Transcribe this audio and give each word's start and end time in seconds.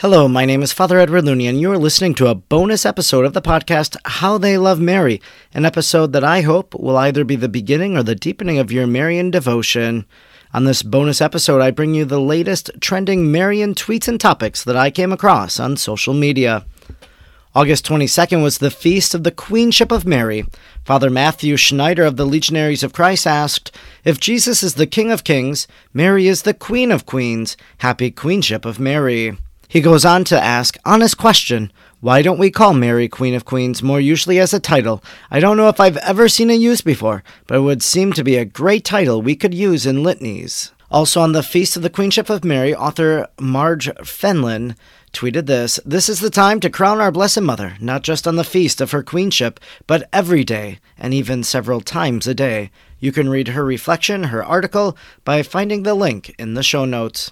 Hello, 0.00 0.28
my 0.28 0.46
name 0.46 0.62
is 0.62 0.72
Father 0.72 0.98
Edward 0.98 1.26
Looney, 1.26 1.46
and 1.46 1.60
you 1.60 1.70
are 1.70 1.76
listening 1.76 2.14
to 2.14 2.28
a 2.28 2.34
bonus 2.34 2.86
episode 2.86 3.26
of 3.26 3.34
the 3.34 3.42
podcast 3.42 3.98
How 4.06 4.38
They 4.38 4.56
Love 4.56 4.80
Mary, 4.80 5.20
an 5.52 5.66
episode 5.66 6.14
that 6.14 6.24
I 6.24 6.40
hope 6.40 6.74
will 6.74 6.96
either 6.96 7.22
be 7.22 7.36
the 7.36 7.50
beginning 7.50 7.98
or 7.98 8.02
the 8.02 8.14
deepening 8.14 8.56
of 8.56 8.72
your 8.72 8.86
Marian 8.86 9.30
devotion. 9.30 10.06
On 10.54 10.64
this 10.64 10.82
bonus 10.82 11.20
episode, 11.20 11.60
I 11.60 11.70
bring 11.70 11.92
you 11.92 12.06
the 12.06 12.18
latest 12.18 12.70
trending 12.80 13.30
Marian 13.30 13.74
tweets 13.74 14.08
and 14.08 14.18
topics 14.18 14.64
that 14.64 14.74
I 14.74 14.90
came 14.90 15.12
across 15.12 15.60
on 15.60 15.76
social 15.76 16.14
media. 16.14 16.64
August 17.54 17.84
22nd 17.84 18.42
was 18.42 18.56
the 18.56 18.70
feast 18.70 19.14
of 19.14 19.22
the 19.22 19.30
Queenship 19.30 19.92
of 19.92 20.06
Mary. 20.06 20.46
Father 20.82 21.10
Matthew 21.10 21.58
Schneider 21.58 22.04
of 22.04 22.16
the 22.16 22.24
Legionaries 22.24 22.82
of 22.82 22.94
Christ 22.94 23.26
asked, 23.26 23.70
If 24.02 24.18
Jesus 24.18 24.62
is 24.62 24.76
the 24.76 24.86
King 24.86 25.12
of 25.12 25.24
Kings, 25.24 25.68
Mary 25.92 26.26
is 26.26 26.40
the 26.40 26.54
Queen 26.54 26.90
of 26.90 27.04
Queens. 27.04 27.54
Happy 27.80 28.10
Queenship 28.10 28.64
of 28.64 28.80
Mary. 28.80 29.36
He 29.70 29.80
goes 29.80 30.04
on 30.04 30.24
to 30.24 30.42
ask, 30.42 30.76
honest 30.84 31.16
question, 31.16 31.70
why 32.00 32.22
don't 32.22 32.40
we 32.40 32.50
call 32.50 32.74
Mary 32.74 33.06
Queen 33.08 33.34
of 33.34 33.44
Queens 33.44 33.84
more 33.84 34.00
usually 34.00 34.40
as 34.40 34.52
a 34.52 34.58
title? 34.58 35.00
I 35.30 35.38
don't 35.38 35.56
know 35.56 35.68
if 35.68 35.78
I've 35.78 35.96
ever 35.98 36.28
seen 36.28 36.50
it 36.50 36.54
used 36.54 36.84
before, 36.84 37.22
but 37.46 37.58
it 37.58 37.60
would 37.60 37.80
seem 37.80 38.12
to 38.14 38.24
be 38.24 38.34
a 38.34 38.44
great 38.44 38.84
title 38.84 39.22
we 39.22 39.36
could 39.36 39.54
use 39.54 39.86
in 39.86 40.02
litanies. 40.02 40.72
Also 40.90 41.20
on 41.20 41.30
the 41.30 41.44
Feast 41.44 41.76
of 41.76 41.82
the 41.82 41.88
Queenship 41.88 42.28
of 42.28 42.42
Mary, 42.42 42.74
author 42.74 43.28
Marge 43.38 43.86
Fenelon 43.98 44.74
tweeted 45.12 45.46
this 45.46 45.78
This 45.86 46.08
is 46.08 46.18
the 46.18 46.30
time 46.30 46.58
to 46.58 46.68
crown 46.68 47.00
our 47.00 47.12
Blessed 47.12 47.42
Mother, 47.42 47.76
not 47.78 48.02
just 48.02 48.26
on 48.26 48.34
the 48.34 48.42
feast 48.42 48.80
of 48.80 48.90
her 48.90 49.04
queenship, 49.04 49.60
but 49.86 50.08
every 50.12 50.42
day, 50.42 50.80
and 50.98 51.14
even 51.14 51.44
several 51.44 51.80
times 51.80 52.26
a 52.26 52.34
day. 52.34 52.72
You 52.98 53.12
can 53.12 53.28
read 53.28 53.46
her 53.46 53.64
reflection, 53.64 54.24
her 54.24 54.44
article, 54.44 54.98
by 55.24 55.44
finding 55.44 55.84
the 55.84 55.94
link 55.94 56.34
in 56.40 56.54
the 56.54 56.64
show 56.64 56.84
notes. 56.84 57.30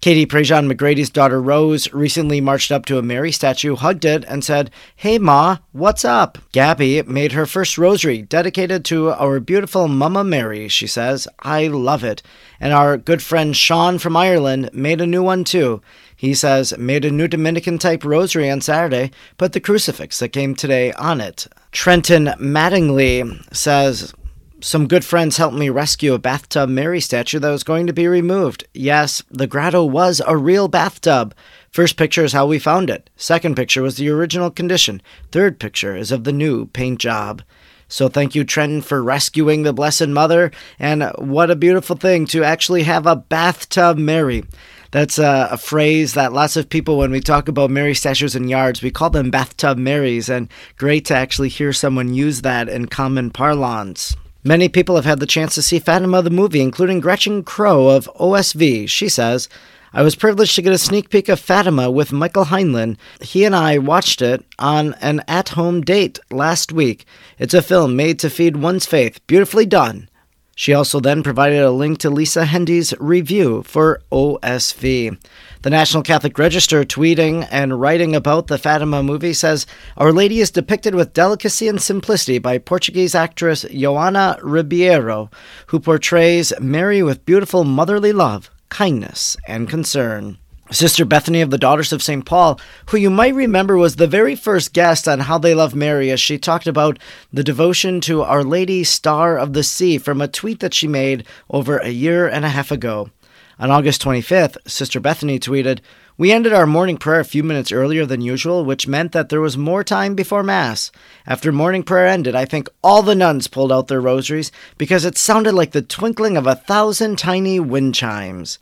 Katie 0.00 0.26
Prejean 0.26 0.70
McGrady's 0.70 1.10
daughter 1.10 1.40
Rose 1.40 1.92
recently 1.92 2.40
marched 2.40 2.70
up 2.70 2.86
to 2.86 2.98
a 2.98 3.02
Mary 3.02 3.32
statue, 3.32 3.74
hugged 3.74 4.04
it, 4.04 4.24
and 4.28 4.44
said, 4.44 4.70
Hey 4.94 5.18
Ma, 5.18 5.58
what's 5.72 6.04
up? 6.04 6.38
Gabby 6.52 7.02
made 7.02 7.32
her 7.32 7.44
first 7.44 7.76
rosary 7.76 8.22
dedicated 8.22 8.84
to 8.84 9.10
our 9.10 9.40
beautiful 9.40 9.88
Mama 9.88 10.22
Mary, 10.22 10.68
she 10.68 10.86
says. 10.86 11.26
I 11.40 11.66
love 11.66 12.04
it. 12.04 12.22
And 12.60 12.72
our 12.72 12.96
good 12.96 13.22
friend 13.22 13.56
Sean 13.56 13.98
from 13.98 14.16
Ireland 14.16 14.70
made 14.72 15.00
a 15.00 15.06
new 15.06 15.24
one 15.24 15.42
too. 15.42 15.82
He 16.14 16.34
says, 16.34 16.76
made 16.78 17.04
a 17.04 17.10
new 17.10 17.26
Dominican 17.26 17.78
type 17.78 18.04
rosary 18.04 18.48
on 18.48 18.60
Saturday, 18.60 19.10
put 19.38 19.54
the 19.54 19.60
crucifix 19.60 20.18
that 20.20 20.28
came 20.28 20.54
today 20.54 20.92
on 20.92 21.20
it. 21.20 21.48
Trenton 21.72 22.26
Mattingly 22.38 23.42
says, 23.54 24.14
some 24.60 24.88
good 24.88 25.04
friends 25.04 25.36
helped 25.36 25.56
me 25.56 25.68
rescue 25.68 26.14
a 26.14 26.18
bathtub 26.18 26.68
Mary 26.68 27.00
statue 27.00 27.38
that 27.38 27.50
was 27.50 27.62
going 27.62 27.86
to 27.86 27.92
be 27.92 28.08
removed. 28.08 28.66
Yes, 28.72 29.22
the 29.30 29.46
grotto 29.46 29.84
was 29.84 30.22
a 30.26 30.36
real 30.36 30.66
bathtub. 30.68 31.34
First 31.70 31.96
picture 31.96 32.24
is 32.24 32.32
how 32.32 32.46
we 32.46 32.58
found 32.58 32.88
it. 32.88 33.10
Second 33.16 33.54
picture 33.54 33.82
was 33.82 33.96
the 33.96 34.08
original 34.08 34.50
condition. 34.50 35.02
Third 35.30 35.60
picture 35.60 35.94
is 35.94 36.10
of 36.10 36.24
the 36.24 36.32
new 36.32 36.66
paint 36.66 36.98
job. 36.98 37.42
So 37.88 38.08
thank 38.08 38.34
you, 38.34 38.44
Trenton, 38.44 38.80
for 38.80 39.02
rescuing 39.02 39.62
the 39.62 39.72
Blessed 39.72 40.08
Mother. 40.08 40.50
And 40.78 41.04
what 41.18 41.50
a 41.50 41.56
beautiful 41.56 41.96
thing 41.96 42.26
to 42.28 42.42
actually 42.42 42.84
have 42.84 43.06
a 43.06 43.14
bathtub 43.14 43.98
Mary. 43.98 44.42
That's 44.90 45.18
a, 45.18 45.48
a, 45.52 45.58
phrase 45.58 46.14
that 46.14 46.32
lots 46.32 46.56
of 46.56 46.70
people, 46.70 46.96
when 46.96 47.10
we 47.10 47.20
talk 47.20 47.48
about 47.48 47.70
Mary 47.70 47.94
statues 47.94 48.34
in 48.34 48.48
yards, 48.48 48.82
we 48.82 48.90
call 48.90 49.10
them 49.10 49.30
bathtub 49.30 49.76
Marys. 49.76 50.28
And 50.28 50.48
great 50.78 51.04
to 51.06 51.14
actually 51.14 51.50
hear 51.50 51.72
someone 51.72 52.14
use 52.14 52.42
that 52.42 52.68
in 52.68 52.86
common 52.86 53.30
parlance. 53.30 54.16
Many 54.46 54.68
people 54.68 54.94
have 54.94 55.04
had 55.04 55.18
the 55.18 55.26
chance 55.26 55.56
to 55.56 55.62
see 55.62 55.80
Fatima 55.80 56.22
the 56.22 56.30
movie, 56.30 56.60
including 56.60 57.00
Gretchen 57.00 57.42
Crowe 57.42 57.88
of 57.88 58.08
OSV. 58.14 58.88
She 58.88 59.08
says, 59.08 59.48
I 59.92 60.02
was 60.02 60.14
privileged 60.14 60.54
to 60.54 60.62
get 60.62 60.72
a 60.72 60.78
sneak 60.78 61.10
peek 61.10 61.28
of 61.28 61.40
Fatima 61.40 61.90
with 61.90 62.12
Michael 62.12 62.44
Heinlein. 62.44 62.96
He 63.20 63.44
and 63.44 63.56
I 63.56 63.78
watched 63.78 64.22
it 64.22 64.44
on 64.56 64.94
an 65.00 65.24
at 65.26 65.48
home 65.48 65.80
date 65.80 66.20
last 66.30 66.70
week. 66.70 67.06
It's 67.40 67.54
a 67.54 67.60
film 67.60 67.96
made 67.96 68.20
to 68.20 68.30
feed 68.30 68.58
one's 68.58 68.86
faith. 68.86 69.18
Beautifully 69.26 69.66
done. 69.66 70.08
She 70.54 70.72
also 70.72 71.00
then 71.00 71.24
provided 71.24 71.60
a 71.60 71.72
link 71.72 71.98
to 71.98 72.08
Lisa 72.08 72.44
Hendey's 72.44 72.94
review 73.00 73.64
for 73.64 74.00
OSV. 74.12 75.18
The 75.62 75.70
National 75.70 76.02
Catholic 76.02 76.38
Register, 76.38 76.84
tweeting 76.84 77.48
and 77.50 77.80
writing 77.80 78.14
about 78.14 78.46
the 78.46 78.58
Fatima 78.58 79.02
movie, 79.02 79.32
says 79.32 79.66
Our 79.96 80.12
Lady 80.12 80.40
is 80.40 80.50
depicted 80.50 80.94
with 80.94 81.14
delicacy 81.14 81.66
and 81.66 81.80
simplicity 81.80 82.38
by 82.38 82.58
Portuguese 82.58 83.14
actress 83.14 83.64
Joana 83.64 84.38
Ribeiro, 84.42 85.30
who 85.68 85.80
portrays 85.80 86.52
Mary 86.60 87.02
with 87.02 87.24
beautiful 87.24 87.64
motherly 87.64 88.12
love, 88.12 88.50
kindness, 88.68 89.36
and 89.48 89.68
concern. 89.68 90.38
Sister 90.70 91.04
Bethany 91.04 91.40
of 91.40 91.50
the 91.50 91.58
Daughters 91.58 91.92
of 91.92 92.02
St. 92.02 92.24
Paul, 92.24 92.60
who 92.90 92.96
you 92.96 93.08
might 93.08 93.34
remember 93.34 93.76
was 93.76 93.96
the 93.96 94.08
very 94.08 94.34
first 94.34 94.72
guest 94.72 95.06
on 95.06 95.20
How 95.20 95.38
They 95.38 95.54
Love 95.54 95.74
Mary, 95.74 96.10
as 96.10 96.20
she 96.20 96.38
talked 96.38 96.66
about 96.66 96.98
the 97.32 97.44
devotion 97.44 98.00
to 98.02 98.22
Our 98.22 98.42
Lady 98.42 98.82
Star 98.82 99.38
of 99.38 99.52
the 99.52 99.62
Sea 99.62 99.96
from 99.96 100.20
a 100.20 100.28
tweet 100.28 100.60
that 100.60 100.74
she 100.74 100.88
made 100.88 101.24
over 101.48 101.78
a 101.78 101.90
year 101.90 102.28
and 102.28 102.44
a 102.44 102.48
half 102.50 102.72
ago. 102.72 103.10
On 103.58 103.70
August 103.70 104.02
25th, 104.02 104.58
Sister 104.66 105.00
Bethany 105.00 105.40
tweeted, 105.40 105.80
We 106.18 106.30
ended 106.30 106.52
our 106.52 106.66
morning 106.66 106.98
prayer 106.98 107.20
a 107.20 107.24
few 107.24 107.42
minutes 107.42 107.72
earlier 107.72 108.04
than 108.04 108.20
usual, 108.20 108.66
which 108.66 108.86
meant 108.86 109.12
that 109.12 109.30
there 109.30 109.40
was 109.40 109.56
more 109.56 109.82
time 109.82 110.14
before 110.14 110.42
Mass. 110.42 110.92
After 111.26 111.50
morning 111.50 111.82
prayer 111.82 112.06
ended, 112.06 112.34
I 112.34 112.44
think 112.44 112.68
all 112.84 113.02
the 113.02 113.14
nuns 113.14 113.48
pulled 113.48 113.72
out 113.72 113.88
their 113.88 114.00
rosaries 114.00 114.52
because 114.76 115.06
it 115.06 115.16
sounded 115.16 115.54
like 115.54 115.70
the 115.70 115.80
twinkling 115.80 116.36
of 116.36 116.46
a 116.46 116.54
thousand 116.54 117.16
tiny 117.16 117.58
wind 117.58 117.94
chimes. 117.94 118.58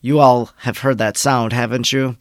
You 0.00 0.18
all 0.18 0.50
have 0.58 0.78
heard 0.78 0.98
that 0.98 1.16
sound, 1.16 1.52
haven't 1.52 1.92
you? 1.92 2.16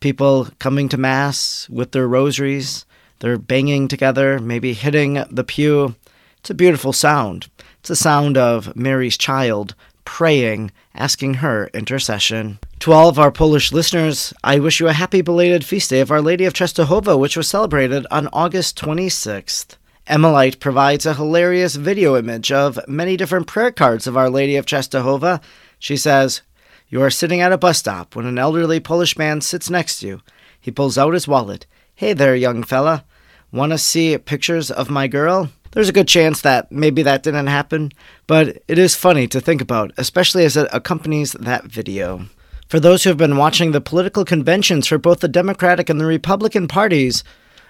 People 0.00 0.48
coming 0.58 0.90
to 0.90 0.98
Mass 0.98 1.66
with 1.70 1.92
their 1.92 2.06
rosaries, 2.06 2.84
they're 3.20 3.38
banging 3.38 3.88
together, 3.88 4.38
maybe 4.38 4.74
hitting 4.74 5.24
the 5.30 5.44
pew. 5.44 5.94
It's 6.40 6.50
a 6.50 6.54
beautiful 6.54 6.92
sound. 6.92 7.48
It's 7.80 7.88
the 7.88 7.96
sound 7.96 8.36
of 8.36 8.76
Mary's 8.76 9.16
child 9.16 9.74
praying, 10.08 10.72
asking 10.94 11.34
her 11.34 11.68
intercession. 11.74 12.58
To 12.80 12.92
all 12.92 13.10
of 13.10 13.18
our 13.18 13.30
Polish 13.30 13.72
listeners, 13.72 14.32
I 14.42 14.58
wish 14.58 14.80
you 14.80 14.88
a 14.88 14.94
happy 14.94 15.20
belated 15.20 15.66
feast 15.66 15.90
day 15.90 16.00
of 16.00 16.10
Our 16.10 16.22
Lady 16.22 16.46
of 16.46 16.54
Częstochowa, 16.54 17.18
which 17.18 17.36
was 17.36 17.46
celebrated 17.46 18.06
on 18.10 18.26
August 18.32 18.78
26th. 18.78 19.76
Emilite 20.08 20.60
provides 20.60 21.04
a 21.04 21.12
hilarious 21.12 21.76
video 21.76 22.16
image 22.16 22.50
of 22.50 22.80
many 22.88 23.18
different 23.18 23.46
prayer 23.46 23.70
cards 23.70 24.06
of 24.06 24.16
Our 24.16 24.30
Lady 24.30 24.56
of 24.56 24.64
Częstochowa. 24.64 25.42
She 25.78 25.98
says, 25.98 26.40
you 26.88 27.02
are 27.02 27.10
sitting 27.10 27.42
at 27.42 27.52
a 27.52 27.58
bus 27.58 27.78
stop 27.78 28.16
when 28.16 28.24
an 28.24 28.38
elderly 28.38 28.80
Polish 28.80 29.18
man 29.18 29.42
sits 29.42 29.68
next 29.68 30.00
to 30.00 30.06
you. 30.06 30.20
He 30.58 30.70
pulls 30.70 30.96
out 30.96 31.12
his 31.12 31.28
wallet. 31.28 31.66
Hey 31.94 32.14
there, 32.14 32.34
young 32.34 32.62
fella. 32.62 33.04
Want 33.52 33.72
to 33.72 33.78
see 33.78 34.16
pictures 34.16 34.70
of 34.70 34.88
my 34.88 35.06
girl? 35.06 35.50
There's 35.72 35.88
a 35.88 35.92
good 35.92 36.08
chance 36.08 36.40
that 36.42 36.72
maybe 36.72 37.02
that 37.02 37.22
didn't 37.22 37.46
happen, 37.46 37.92
but 38.26 38.62
it 38.68 38.78
is 38.78 38.94
funny 38.94 39.26
to 39.28 39.40
think 39.40 39.60
about, 39.60 39.92
especially 39.96 40.44
as 40.44 40.56
it 40.56 40.68
accompanies 40.72 41.32
that 41.32 41.64
video. 41.64 42.26
For 42.68 42.80
those 42.80 43.04
who 43.04 43.10
have 43.10 43.16
been 43.16 43.36
watching 43.36 43.72
the 43.72 43.80
political 43.80 44.24
conventions 44.24 44.86
for 44.86 44.98
both 44.98 45.20
the 45.20 45.28
Democratic 45.28 45.88
and 45.88 46.00
the 46.00 46.06
Republican 46.06 46.68
parties, 46.68 47.24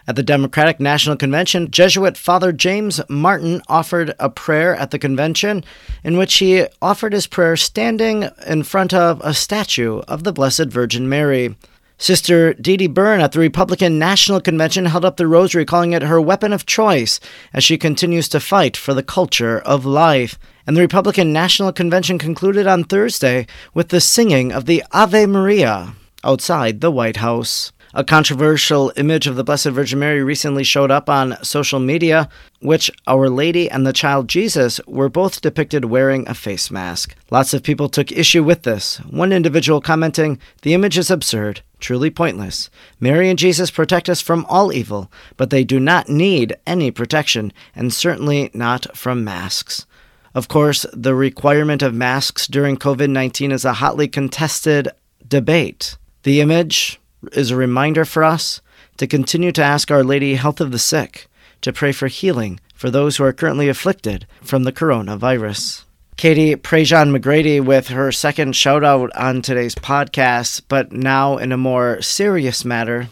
at 0.08 0.16
the 0.16 0.22
Democratic 0.22 0.80
National 0.80 1.16
Convention, 1.16 1.70
Jesuit 1.70 2.16
Father 2.16 2.50
James 2.50 2.98
Martin 3.10 3.60
offered 3.68 4.14
a 4.18 4.30
prayer 4.30 4.74
at 4.74 4.90
the 4.90 4.98
convention 4.98 5.62
in 6.02 6.16
which 6.16 6.38
he 6.38 6.64
offered 6.80 7.12
his 7.12 7.26
prayer 7.26 7.58
standing 7.58 8.26
in 8.46 8.62
front 8.62 8.94
of 8.94 9.20
a 9.22 9.34
statue 9.34 9.98
of 10.08 10.24
the 10.24 10.32
Blessed 10.32 10.68
Virgin 10.68 11.10
Mary. 11.10 11.54
Sister 12.00 12.54
Dede 12.54 12.94
Byrne 12.94 13.20
at 13.20 13.32
the 13.32 13.40
Republican 13.40 13.98
National 13.98 14.40
Convention 14.40 14.86
held 14.86 15.04
up 15.04 15.16
the 15.16 15.26
rosary, 15.26 15.64
calling 15.64 15.92
it 15.92 16.02
her 16.02 16.20
weapon 16.20 16.52
of 16.52 16.64
choice 16.64 17.18
as 17.52 17.64
she 17.64 17.76
continues 17.76 18.28
to 18.28 18.38
fight 18.38 18.76
for 18.76 18.94
the 18.94 19.02
culture 19.02 19.58
of 19.58 19.84
life. 19.84 20.38
And 20.64 20.76
the 20.76 20.80
Republican 20.80 21.32
National 21.32 21.72
Convention 21.72 22.18
concluded 22.18 22.68
on 22.68 22.84
Thursday 22.84 23.48
with 23.74 23.88
the 23.88 24.00
singing 24.00 24.52
of 24.52 24.66
the 24.66 24.84
Ave 24.92 25.26
Maria 25.26 25.94
outside 26.22 26.80
the 26.80 26.92
White 26.92 27.16
House. 27.16 27.72
A 27.94 28.04
controversial 28.04 28.92
image 28.96 29.26
of 29.26 29.36
the 29.36 29.44
Blessed 29.44 29.68
Virgin 29.68 29.98
Mary 29.98 30.22
recently 30.22 30.62
showed 30.62 30.90
up 30.90 31.08
on 31.08 31.42
social 31.42 31.80
media, 31.80 32.28
which 32.60 32.90
Our 33.06 33.30
Lady 33.30 33.70
and 33.70 33.86
the 33.86 33.94
child 33.94 34.28
Jesus 34.28 34.78
were 34.86 35.08
both 35.08 35.40
depicted 35.40 35.86
wearing 35.86 36.28
a 36.28 36.34
face 36.34 36.70
mask. 36.70 37.14
Lots 37.30 37.54
of 37.54 37.62
people 37.62 37.88
took 37.88 38.12
issue 38.12 38.44
with 38.44 38.64
this, 38.64 38.98
one 39.08 39.32
individual 39.32 39.80
commenting, 39.80 40.38
The 40.60 40.74
image 40.74 40.98
is 40.98 41.10
absurd, 41.10 41.62
truly 41.80 42.10
pointless. 42.10 42.68
Mary 43.00 43.30
and 43.30 43.38
Jesus 43.38 43.70
protect 43.70 44.10
us 44.10 44.20
from 44.20 44.44
all 44.50 44.70
evil, 44.70 45.10
but 45.38 45.48
they 45.48 45.64
do 45.64 45.80
not 45.80 46.10
need 46.10 46.54
any 46.66 46.90
protection, 46.90 47.54
and 47.74 47.90
certainly 47.90 48.50
not 48.52 48.94
from 48.94 49.24
masks. 49.24 49.86
Of 50.34 50.46
course, 50.46 50.84
the 50.92 51.14
requirement 51.14 51.82
of 51.82 51.94
masks 51.94 52.46
during 52.46 52.76
COVID 52.76 53.08
19 53.08 53.50
is 53.50 53.64
a 53.64 53.74
hotly 53.74 54.08
contested 54.08 54.88
debate. 55.26 55.96
The 56.24 56.42
image, 56.42 57.00
is 57.32 57.50
a 57.50 57.56
reminder 57.56 58.04
for 58.04 58.24
us 58.24 58.60
to 58.96 59.06
continue 59.06 59.52
to 59.52 59.62
ask 59.62 59.90
Our 59.90 60.04
Lady 60.04 60.34
health 60.34 60.60
of 60.60 60.72
the 60.72 60.78
sick, 60.78 61.28
to 61.60 61.72
pray 61.72 61.92
for 61.92 62.08
healing 62.08 62.60
for 62.74 62.90
those 62.90 63.16
who 63.16 63.24
are 63.24 63.32
currently 63.32 63.68
afflicted 63.68 64.26
from 64.42 64.64
the 64.64 64.72
coronavirus. 64.72 65.84
Katie 66.16 66.56
Prejean 66.56 67.16
McGrady 67.16 67.64
with 67.64 67.88
her 67.88 68.10
second 68.10 68.56
shout 68.56 68.82
out 68.82 69.14
on 69.16 69.40
today's 69.40 69.76
podcast, 69.76 70.62
but 70.68 70.92
now 70.92 71.36
in 71.36 71.52
a 71.52 71.56
more 71.56 72.02
serious 72.02 72.64
matter. 72.64 73.08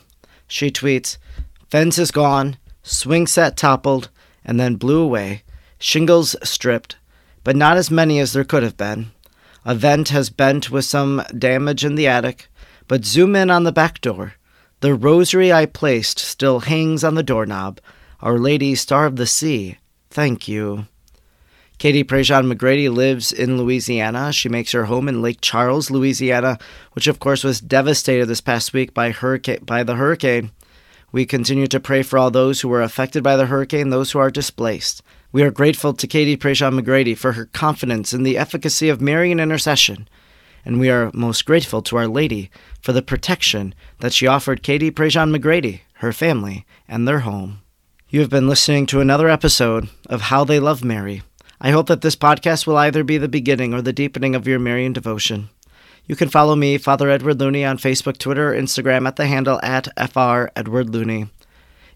She 0.48 0.70
tweets 0.70 1.16
Fence 1.70 1.98
is 1.98 2.10
gone, 2.10 2.56
swing 2.82 3.26
set 3.26 3.56
toppled, 3.56 4.10
and 4.44 4.58
then 4.58 4.74
blew 4.74 5.00
away, 5.00 5.42
shingles 5.78 6.34
stripped, 6.42 6.96
but 7.44 7.54
not 7.54 7.76
as 7.76 7.90
many 7.90 8.18
as 8.18 8.32
there 8.32 8.44
could 8.44 8.62
have 8.62 8.76
been. 8.76 9.12
A 9.64 9.74
vent 9.74 10.08
has 10.10 10.30
bent 10.30 10.70
with 10.70 10.84
some 10.84 11.22
damage 11.36 11.84
in 11.84 11.96
the 11.96 12.06
attic, 12.06 12.48
but 12.88 13.04
zoom 13.04 13.36
in 13.36 13.50
on 13.50 13.64
the 13.64 13.72
back 13.72 14.00
door. 14.00 14.34
The 14.80 14.94
rosary 14.94 15.52
I 15.52 15.66
placed 15.66 16.18
still 16.18 16.60
hangs 16.60 17.02
on 17.02 17.14
the 17.14 17.22
doorknob. 17.22 17.80
Our 18.20 18.38
Lady, 18.38 18.74
Star 18.74 19.06
of 19.06 19.16
the 19.16 19.26
Sea, 19.26 19.78
thank 20.10 20.48
you. 20.48 20.86
Katie 21.78 22.04
Prejean 22.04 22.50
McGrady 22.50 22.90
lives 22.90 23.32
in 23.32 23.58
Louisiana. 23.58 24.32
She 24.32 24.48
makes 24.48 24.72
her 24.72 24.86
home 24.86 25.08
in 25.08 25.20
Lake 25.20 25.38
Charles, 25.42 25.90
Louisiana, 25.90 26.58
which 26.92 27.06
of 27.06 27.18
course 27.18 27.44
was 27.44 27.60
devastated 27.60 28.26
this 28.26 28.40
past 28.40 28.72
week 28.72 28.94
by 28.94 29.10
hurricane 29.10 29.62
by 29.62 29.82
the 29.82 29.96
hurricane. 29.96 30.52
We 31.12 31.26
continue 31.26 31.66
to 31.66 31.80
pray 31.80 32.02
for 32.02 32.18
all 32.18 32.30
those 32.30 32.60
who 32.60 32.68
were 32.68 32.82
affected 32.82 33.22
by 33.22 33.36
the 33.36 33.46
hurricane, 33.46 33.90
those 33.90 34.12
who 34.12 34.18
are 34.18 34.30
displaced. 34.30 35.02
We 35.32 35.42
are 35.42 35.50
grateful 35.50 35.92
to 35.92 36.06
Katie 36.06 36.36
Prejean 36.36 36.80
McGrady 36.80 37.16
for 37.16 37.32
her 37.32 37.44
confidence 37.46 38.14
in 38.14 38.22
the 38.22 38.38
efficacy 38.38 38.88
of 38.88 39.02
Marian 39.02 39.38
intercession, 39.38 40.08
and 40.66 40.80
we 40.80 40.90
are 40.90 41.12
most 41.14 41.46
grateful 41.46 41.80
to 41.80 41.96
Our 41.96 42.08
Lady 42.08 42.50
for 42.82 42.92
the 42.92 43.00
protection 43.00 43.72
that 44.00 44.12
she 44.12 44.26
offered 44.26 44.64
Katie 44.64 44.90
Prejean 44.90 45.34
McGrady, 45.34 45.82
her 45.94 46.12
family, 46.12 46.66
and 46.88 47.06
their 47.06 47.20
home. 47.20 47.60
You 48.10 48.20
have 48.20 48.30
been 48.30 48.48
listening 48.48 48.86
to 48.86 49.00
another 49.00 49.28
episode 49.28 49.88
of 50.10 50.22
How 50.22 50.42
They 50.42 50.58
Love 50.58 50.84
Mary. 50.84 51.22
I 51.60 51.70
hope 51.70 51.86
that 51.86 52.00
this 52.00 52.16
podcast 52.16 52.66
will 52.66 52.76
either 52.76 53.04
be 53.04 53.16
the 53.16 53.28
beginning 53.28 53.72
or 53.72 53.80
the 53.80 53.92
deepening 53.92 54.34
of 54.34 54.46
your 54.46 54.58
Marian 54.58 54.92
devotion. 54.92 55.50
You 56.04 56.16
can 56.16 56.28
follow 56.28 56.56
me, 56.56 56.78
Father 56.78 57.10
Edward 57.10 57.40
Looney, 57.40 57.64
on 57.64 57.78
Facebook, 57.78 58.18
Twitter, 58.18 58.52
Instagram 58.52 59.06
at 59.06 59.16
the 59.16 59.26
handle 59.26 59.60
at 59.62 59.88
FR 59.96 60.48
Edward 60.56 60.90
Looney. 60.90 61.28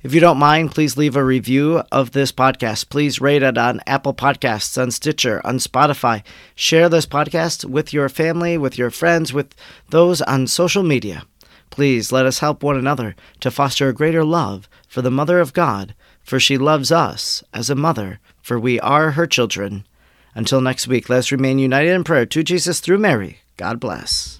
If 0.02 0.14
you 0.14 0.20
don't 0.20 0.38
mind, 0.38 0.72
please 0.72 0.96
leave 0.96 1.14
a 1.14 1.24
review 1.24 1.82
of 1.92 2.12
this 2.12 2.32
podcast. 2.32 2.88
Please 2.88 3.20
rate 3.20 3.42
it 3.42 3.58
on 3.58 3.82
Apple 3.86 4.14
Podcasts, 4.14 4.80
on 4.80 4.90
Stitcher, 4.90 5.40
on 5.44 5.58
Spotify. 5.58 6.22
Share 6.54 6.88
this 6.88 7.06
podcast 7.06 7.66
with 7.66 7.92
your 7.92 8.08
family, 8.08 8.56
with 8.56 8.78
your 8.78 8.90
friends, 8.90 9.32
with 9.32 9.54
those 9.90 10.22
on 10.22 10.46
social 10.46 10.82
media. 10.82 11.24
Please 11.68 12.12
let 12.12 12.24
us 12.24 12.38
help 12.38 12.62
one 12.62 12.76
another 12.76 13.14
to 13.40 13.50
foster 13.50 13.88
a 13.88 13.94
greater 13.94 14.24
love 14.24 14.68
for 14.88 15.02
the 15.02 15.10
Mother 15.10 15.38
of 15.38 15.52
God, 15.52 15.94
for 16.22 16.40
she 16.40 16.56
loves 16.56 16.90
us 16.90 17.44
as 17.52 17.68
a 17.68 17.74
mother 17.74 18.20
for 18.42 18.58
we 18.58 18.80
are 18.80 19.12
her 19.12 19.26
children. 19.26 19.86
Until 20.34 20.60
next 20.60 20.88
week, 20.88 21.08
let 21.08 21.18
us 21.18 21.32
remain 21.32 21.58
united 21.58 21.92
in 21.92 22.04
prayer 22.04 22.26
to 22.26 22.42
Jesus 22.42 22.80
through 22.80 22.98
Mary. 22.98 23.40
God 23.56 23.78
bless. 23.78 24.39